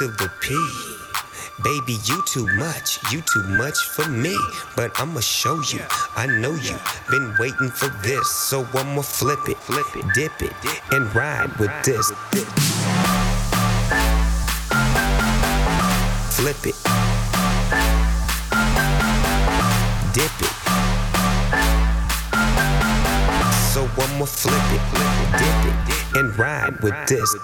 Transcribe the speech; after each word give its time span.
To 0.00 0.06
the 0.06 0.32
P. 0.40 0.56
Baby, 1.62 1.98
you 2.06 2.24
too 2.24 2.46
much, 2.56 2.98
you 3.12 3.20
too 3.20 3.42
much 3.48 3.76
for 3.94 4.08
me. 4.08 4.34
But 4.74 4.98
I'ma 4.98 5.20
show 5.20 5.60
you, 5.60 5.80
I 6.16 6.24
know 6.24 6.54
you. 6.54 6.74
Been 7.10 7.34
waiting 7.38 7.68
for 7.68 7.88
this, 8.00 8.26
so 8.30 8.66
I'ma 8.72 9.02
flip 9.02 9.46
it, 9.46 9.58
flip 9.58 9.84
it, 9.94 10.06
dip 10.14 10.40
it, 10.40 10.54
and 10.92 11.14
ride 11.14 11.54
with 11.58 11.70
this. 11.84 12.10
Flip 16.32 16.56
it, 16.64 16.76
dip 20.14 20.32
it, 20.40 20.54
So 23.68 23.82
I'ma 24.00 24.24
flip 24.24 24.66
it, 24.72 24.82
dip 25.36 25.60
it, 25.66 26.16
and 26.16 26.38
ride 26.38 26.80
with 26.80 26.94
this. 27.06 27.36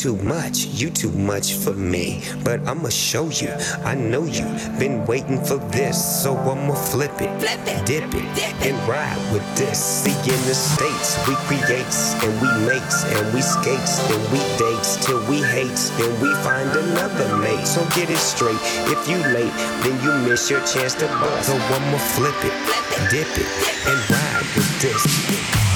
Too 0.00 0.16
much, 0.24 0.64
you 0.64 0.88
too 0.88 1.12
much 1.12 1.52
for 1.52 1.74
me. 1.74 2.22
But 2.42 2.66
I'ma 2.66 2.88
show 2.88 3.28
you, 3.28 3.52
I 3.84 3.94
know 3.94 4.24
you 4.24 4.46
been 4.78 5.04
waiting 5.04 5.44
for 5.44 5.58
this. 5.76 6.22
So 6.22 6.34
I'ma 6.34 6.72
flip 6.72 7.12
it, 7.20 7.28
flip 7.38 7.60
it 7.66 7.84
dip, 7.84 8.04
it, 8.14 8.24
dip 8.34 8.56
it, 8.64 8.72
and 8.72 8.88
ride 8.88 9.20
with 9.30 9.44
this. 9.56 9.78
See, 9.78 10.16
in 10.24 10.40
the 10.48 10.54
States, 10.54 11.20
we 11.28 11.34
creates 11.44 12.16
and 12.24 12.32
we 12.40 12.48
makes 12.64 13.04
and 13.12 13.34
we 13.34 13.42
skates 13.42 14.00
and 14.08 14.22
we 14.32 14.40
dates 14.56 14.96
till 15.04 15.20
we 15.28 15.42
hates. 15.42 15.90
Then 15.98 16.12
we 16.22 16.32
find 16.40 16.70
another 16.70 17.36
mate. 17.36 17.66
So 17.66 17.84
get 17.94 18.08
it 18.08 18.16
straight, 18.16 18.60
if 18.88 19.00
you 19.06 19.18
late, 19.36 19.52
then 19.84 20.00
you 20.00 20.12
miss 20.26 20.48
your 20.48 20.64
chance 20.64 20.94
to 20.94 21.06
bust. 21.20 21.48
So 21.48 21.54
I'ma 21.54 21.98
flip 22.16 22.40
it, 22.40 22.54
flip 22.64 22.88
it 22.96 23.10
dip 23.12 23.32
it, 23.36 23.48
and 23.84 24.00
ride 24.08 24.48
with 24.56 24.80
this. 24.80 25.69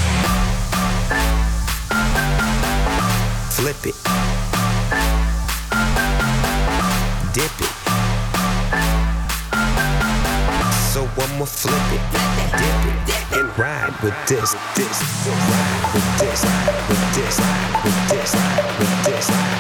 Flip 3.64 3.86
it, 3.86 3.96
dip 7.32 7.60
it. 7.64 7.74
So 10.92 11.08
I'ma 11.16 11.46
flip 11.46 11.72
it, 11.96 12.04
dip 12.60 12.82
it, 12.84 13.38
and 13.38 13.58
ride 13.58 13.96
with 14.02 14.14
this, 14.28 14.52
this, 14.76 15.00
ride 15.26 15.94
with 15.94 16.18
this, 16.20 16.44
with 16.90 17.14
this, 17.14 17.38
with 17.84 18.08
this, 18.10 18.34
with 18.34 19.04
this, 19.06 19.30
with 19.30 19.38
this, 19.38 19.53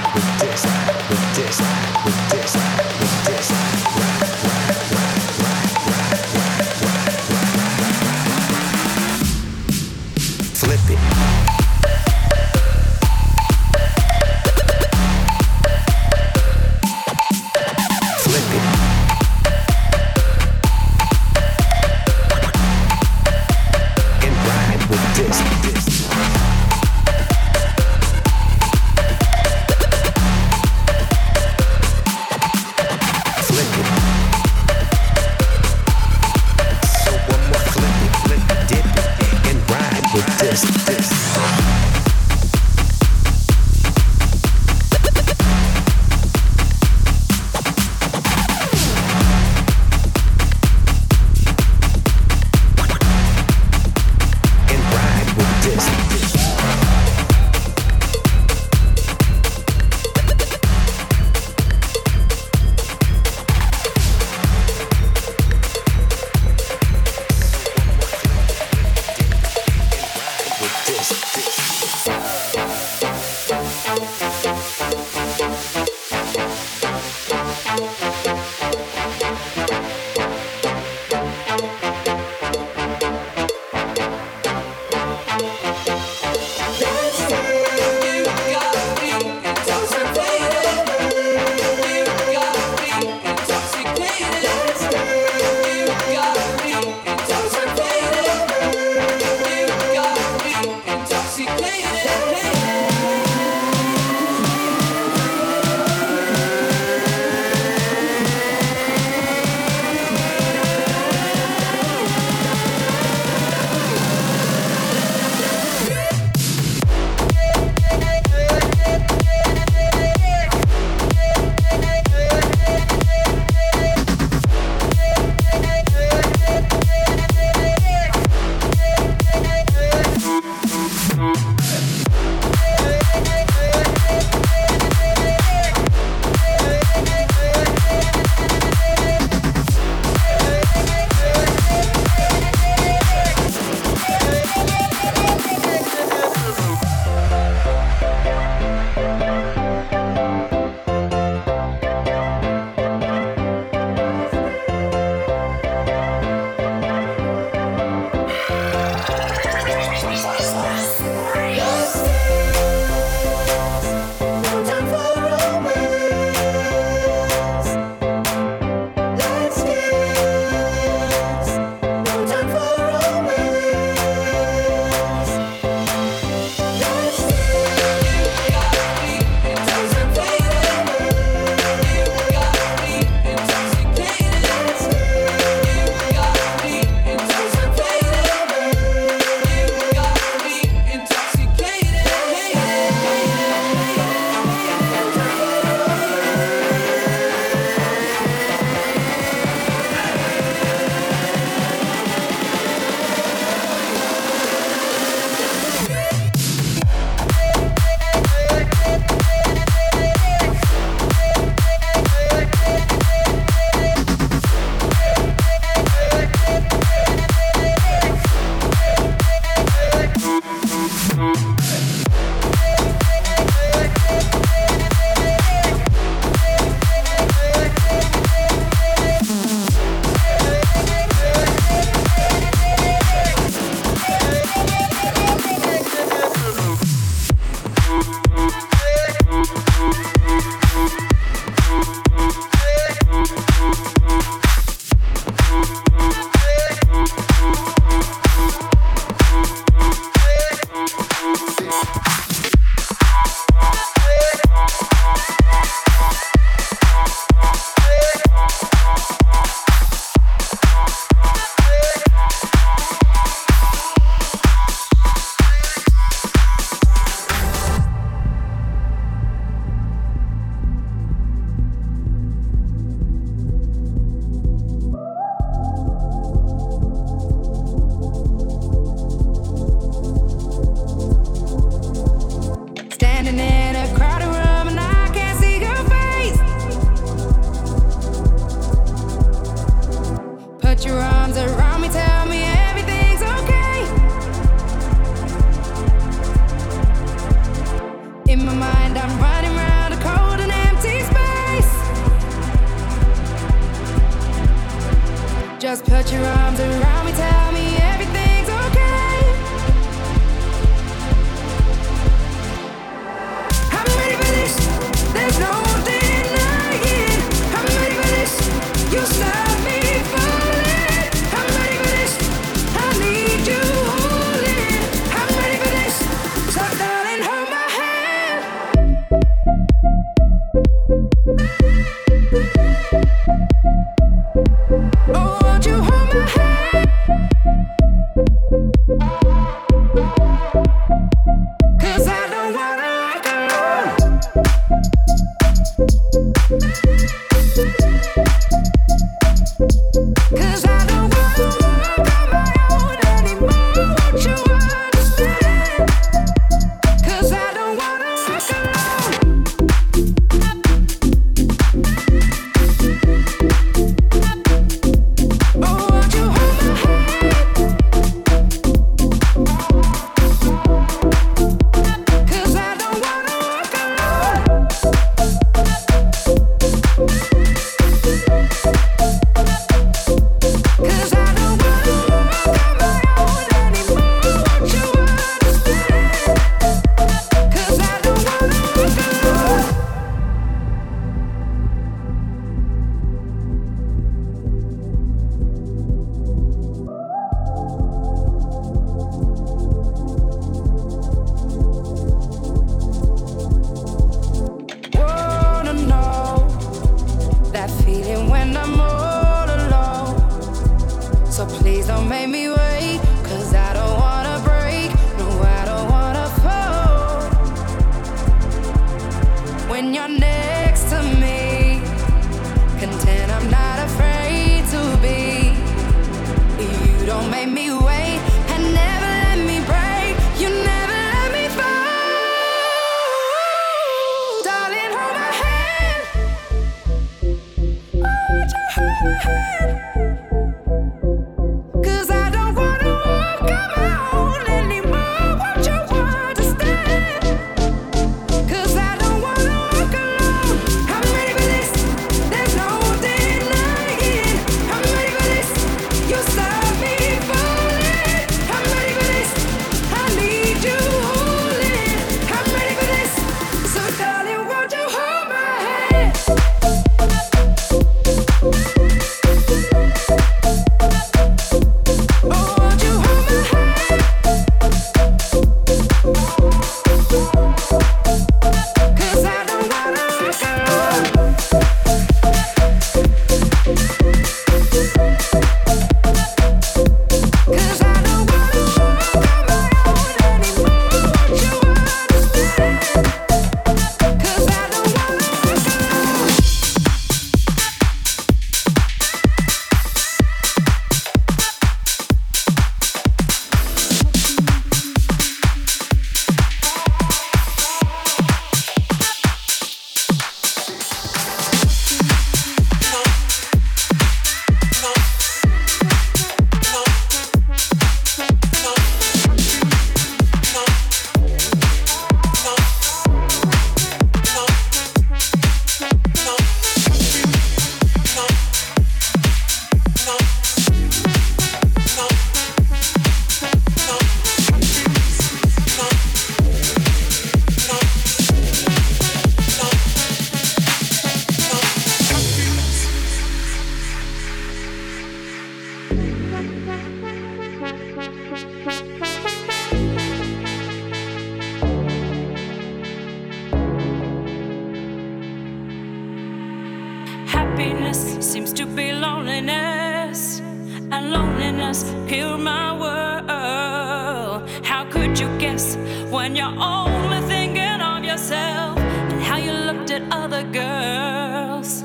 to 558.64 558.70
be 558.76 558.92
loneliness, 558.92 560.40
and 560.40 561.10
loneliness 561.10 561.84
killed 562.08 562.40
my 562.40 562.72
world. 562.72 564.48
How 564.64 564.84
could 564.90 565.18
you 565.18 565.28
guess 565.38 565.76
when 566.10 566.34
you're 566.34 566.56
only 566.58 567.20
thinking 567.28 567.80
of 567.80 568.04
yourself 568.04 568.78
and 568.78 569.20
how 569.22 569.36
you 569.36 569.52
looked 569.52 569.90
at 569.90 570.02
other 570.10 570.44
girls? 570.44 571.82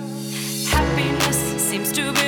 Happiness 0.71 1.37
seems 1.69 1.91
to 1.91 2.13
be. 2.13 2.18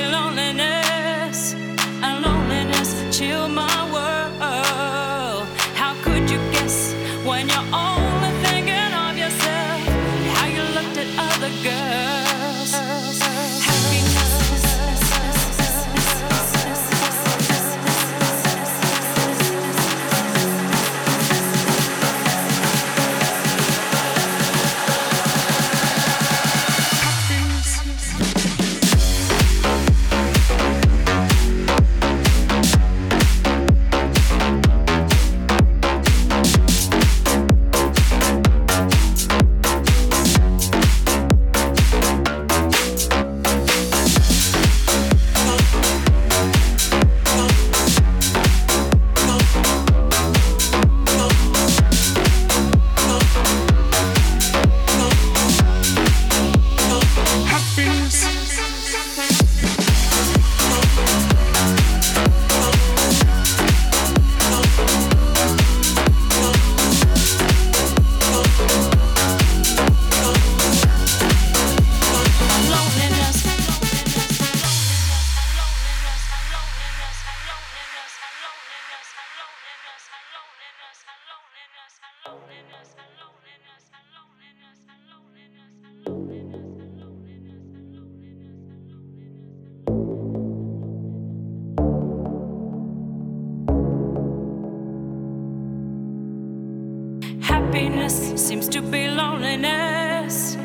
happiness 97.72 98.34
seems 98.36 98.67
to 98.67 98.82
be 98.82 99.07
loneliness, 99.07 100.55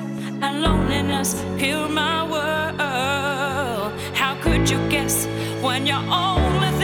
and 0.42 0.60
loneliness 0.60 1.34
fill 1.56 1.88
my 1.88 2.24
world. 2.24 3.92
How 4.12 4.34
could 4.42 4.68
you 4.68 4.78
guess 4.88 5.26
when 5.62 5.86
you're 5.86 6.04
only? 6.10 6.75